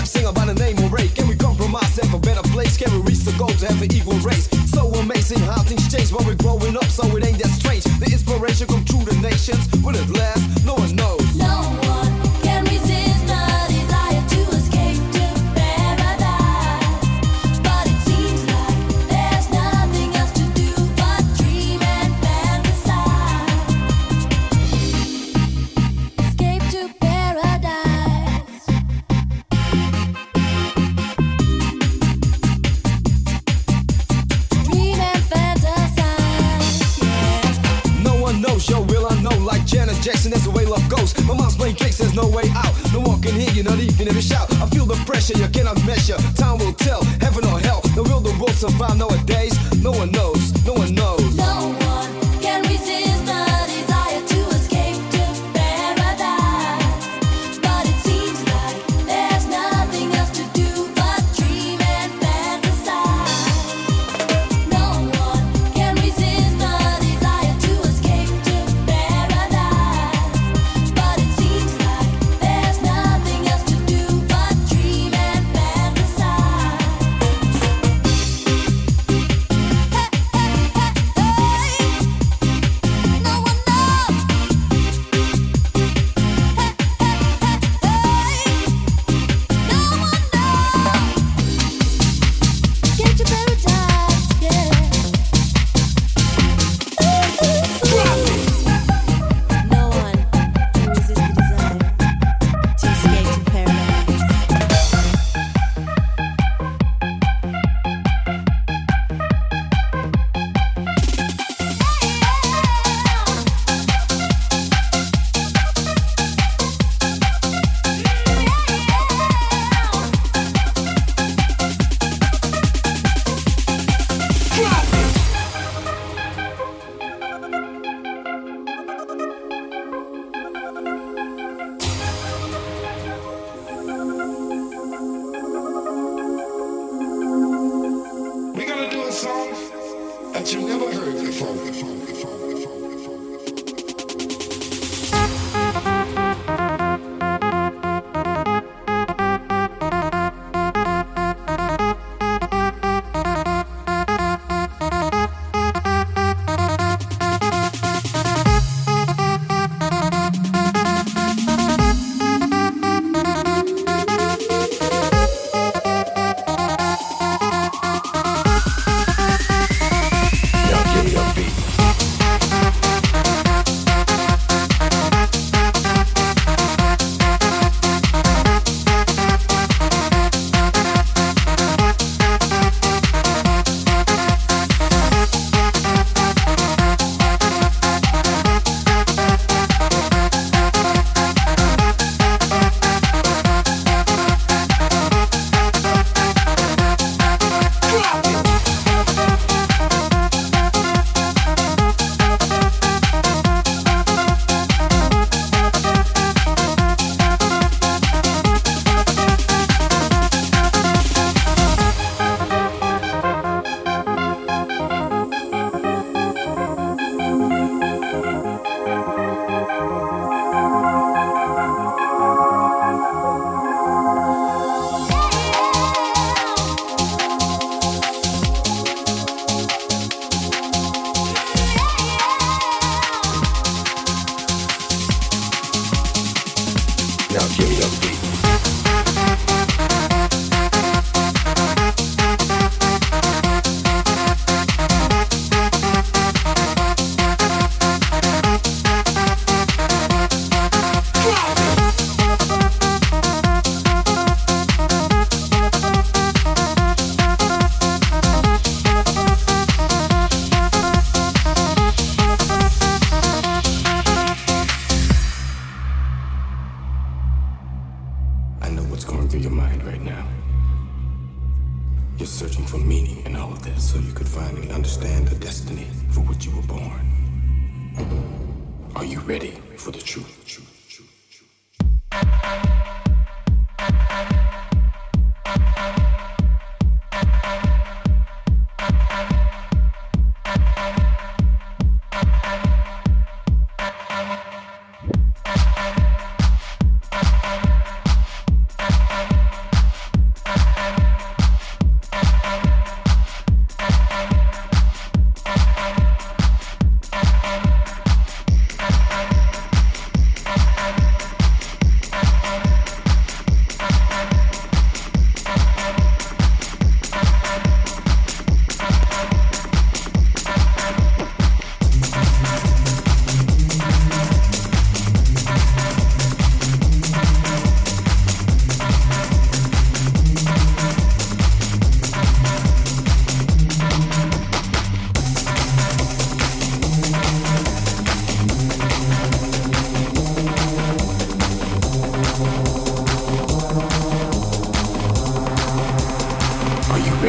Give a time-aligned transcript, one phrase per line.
[0.00, 1.08] rap singer by the name of Ray.
[1.08, 2.76] Can we compromise and a better place?
[2.76, 4.48] Can we reach the goal to have an equal race?
[4.70, 7.84] So amazing how things change when we're growing up, so it ain't that strange.
[7.84, 9.68] The inspiration come through the nations.
[9.84, 10.39] Will it last?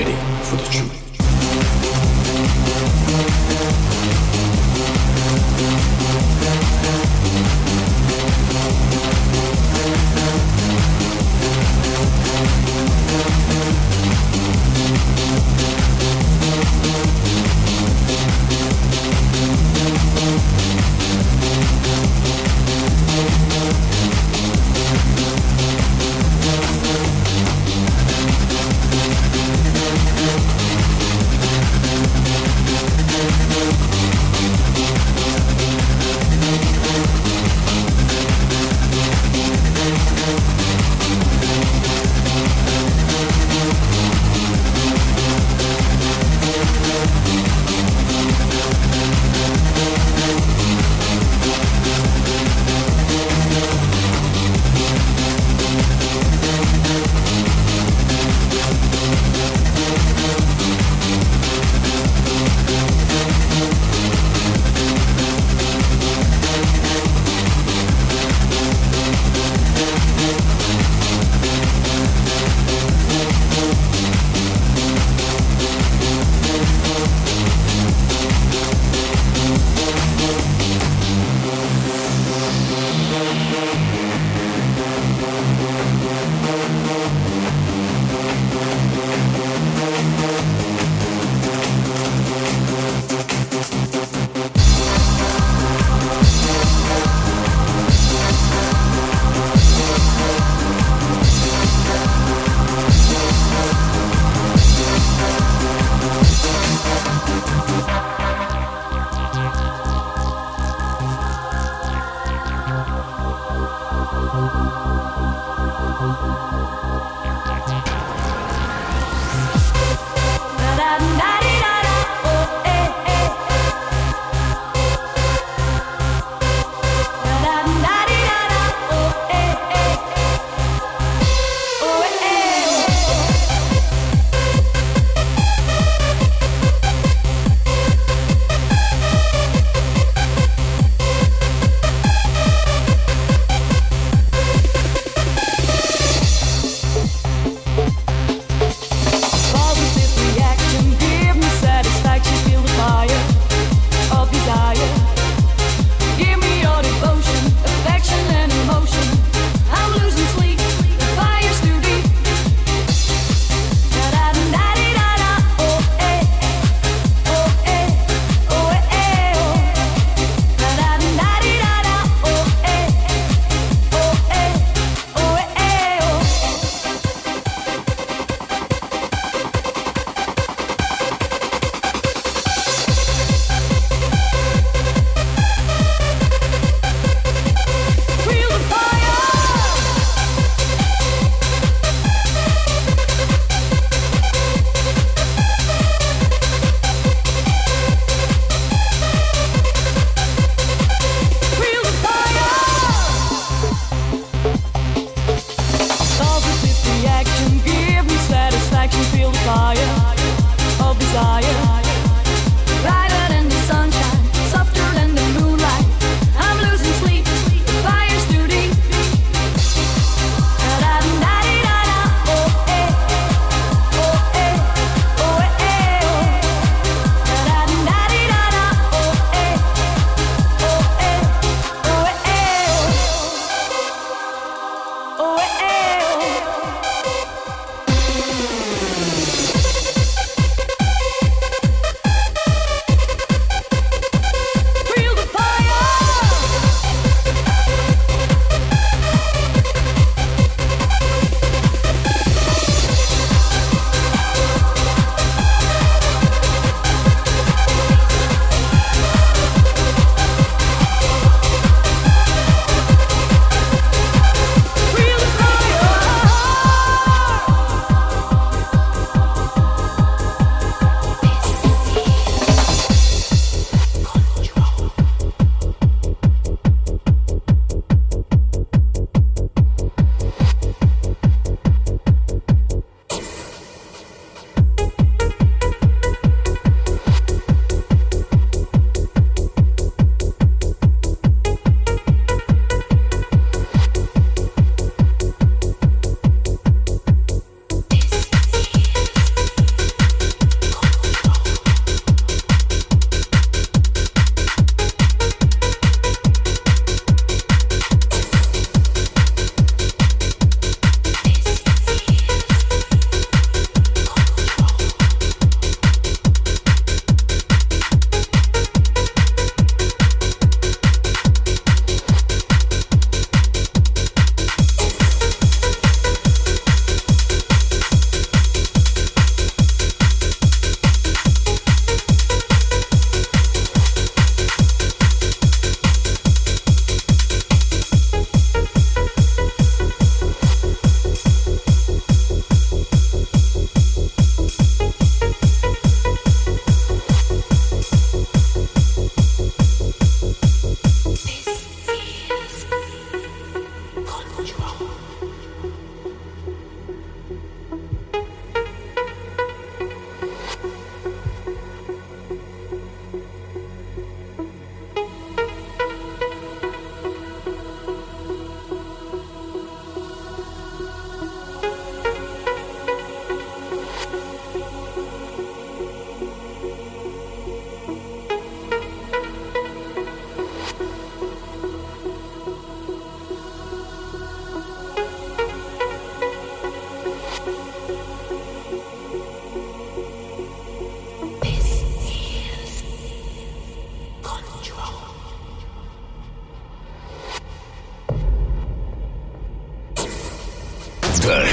[0.01, 1.00] ready for the truth.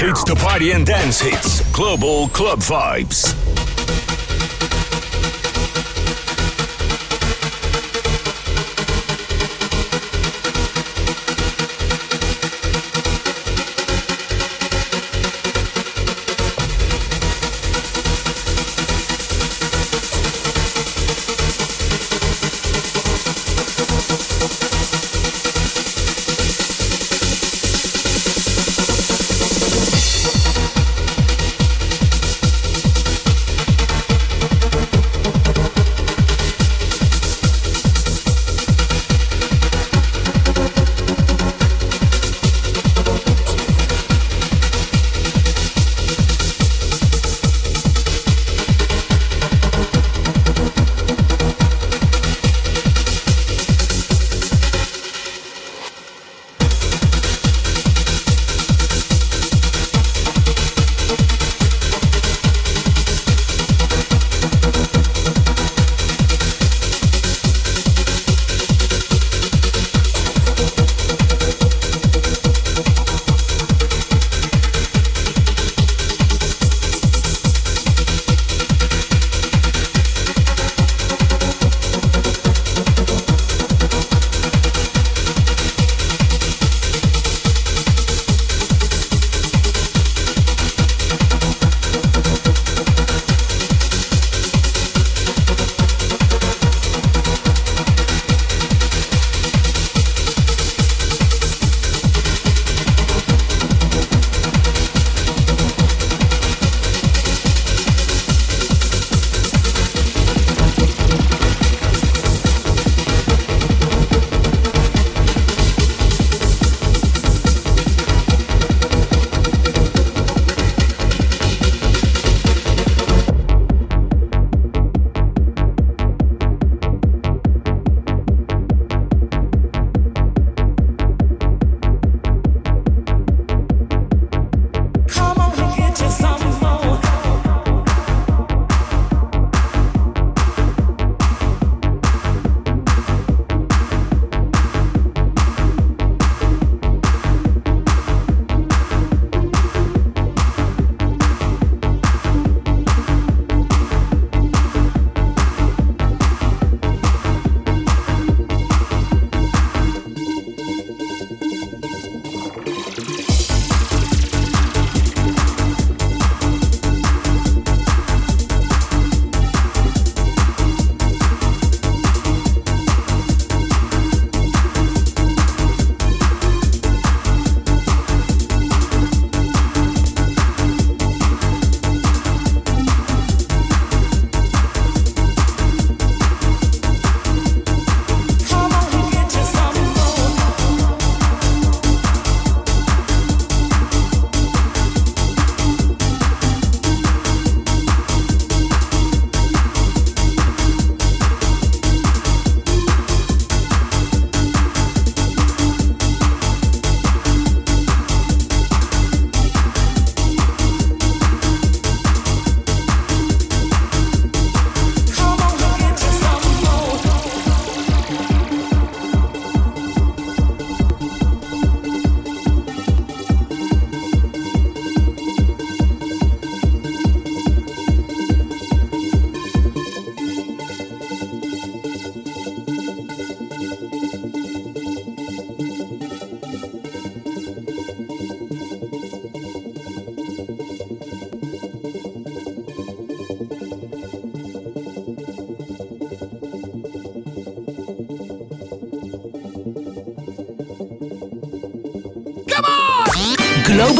[0.09, 1.61] It's the party and dance hits.
[1.71, 3.38] Global Club Vibes.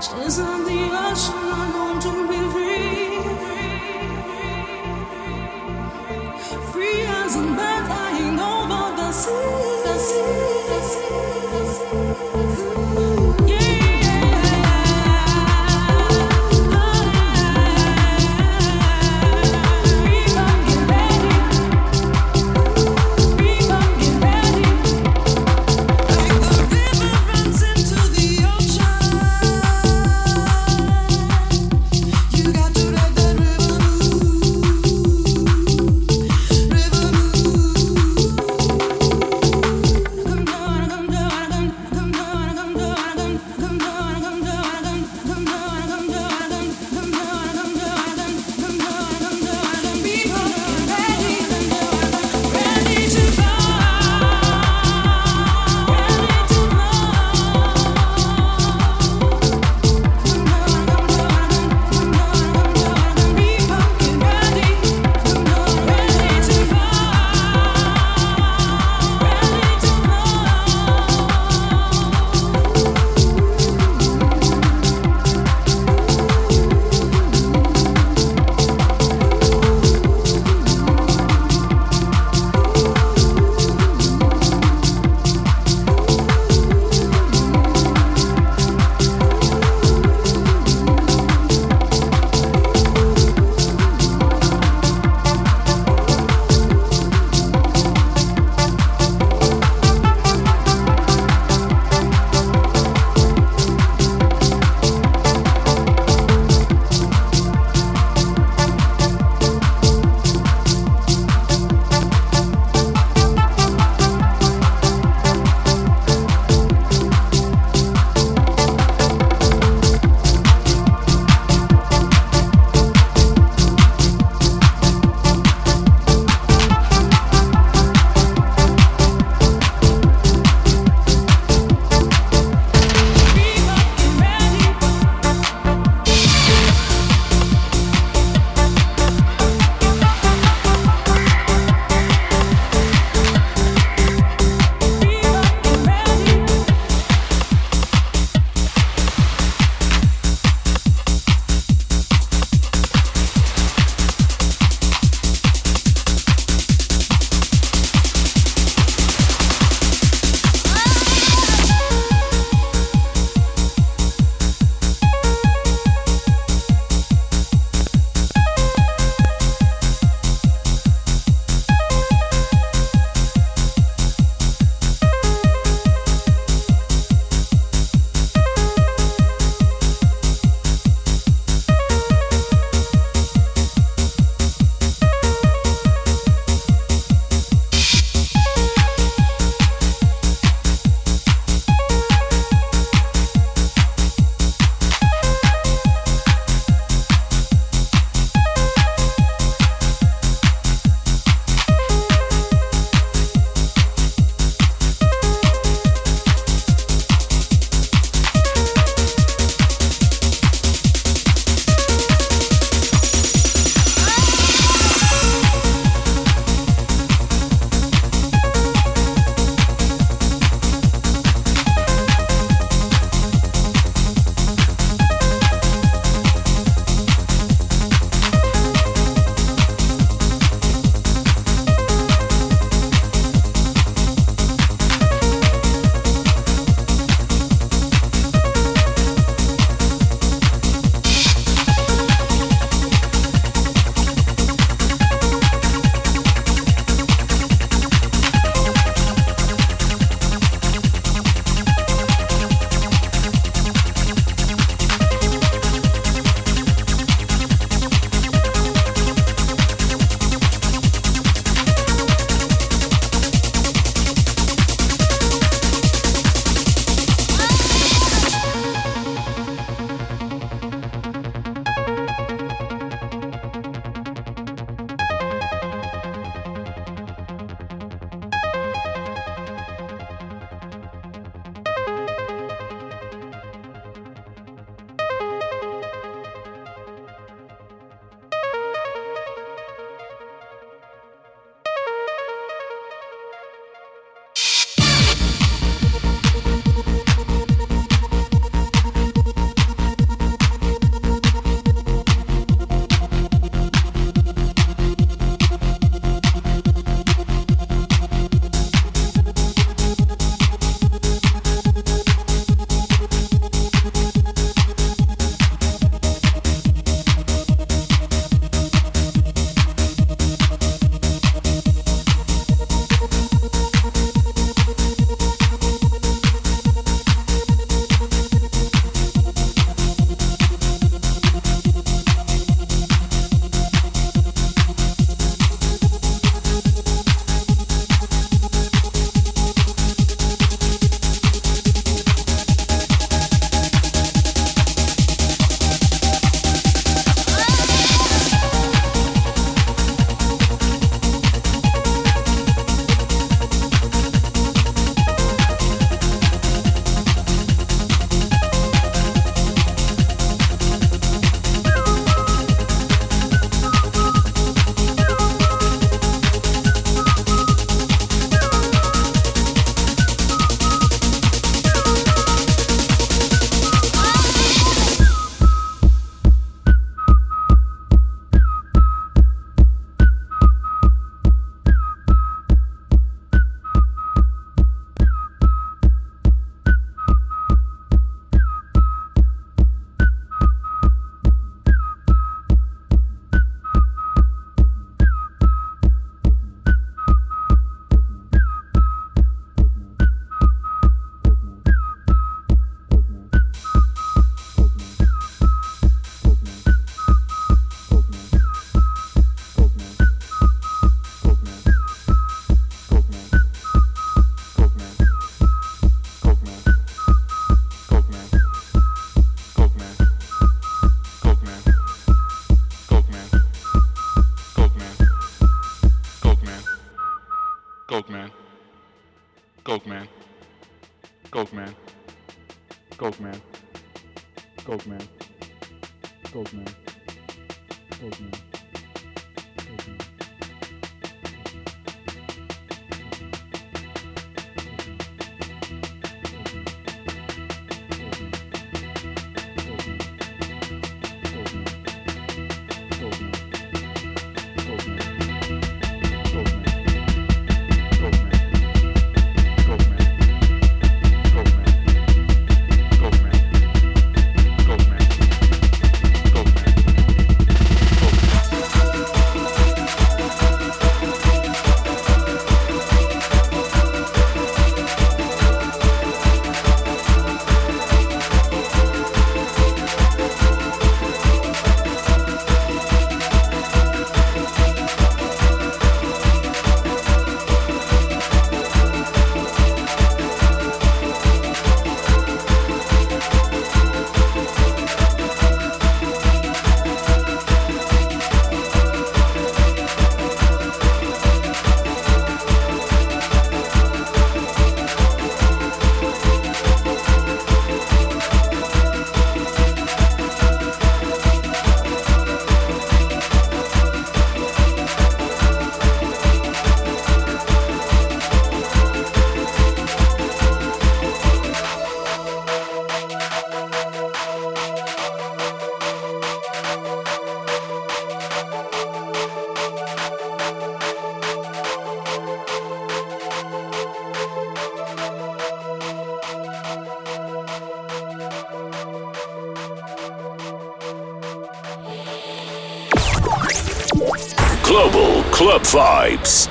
[0.00, 3.18] Just on the ocean, I long to be free.
[6.70, 9.67] Free as a bird flying over the sea.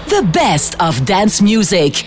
[0.08, 2.06] The best of dance music.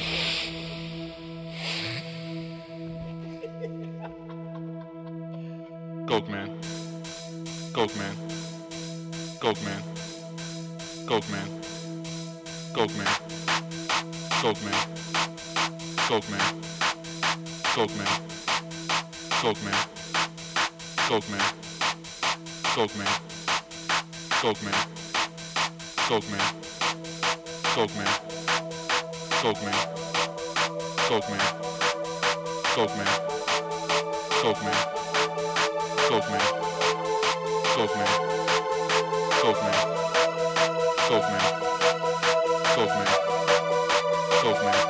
[6.08, 6.50] Coke man.
[7.74, 8.16] Coke man.
[9.38, 9.82] Coke man.
[11.06, 11.46] Coke man.
[12.72, 13.06] Coke man.
[14.40, 14.74] Coke man.
[16.08, 16.46] Coke man.
[17.68, 18.06] Coke man.
[19.38, 19.76] Coke man.
[21.06, 21.44] Coke man.
[22.64, 23.06] Coke man.
[24.40, 24.74] Coke man.
[26.08, 26.69] Coke man.
[27.74, 28.06] Coke man.
[29.40, 29.74] Coke man.
[31.08, 31.40] Coke man.
[32.74, 33.06] Coke man.
[34.42, 34.74] Coke man.
[36.08, 36.40] Coke man.
[37.76, 38.08] Coke man.
[39.40, 39.76] Coke man.
[41.08, 41.42] Coke man.
[42.74, 43.06] Coke man.
[44.42, 44.89] Coke man.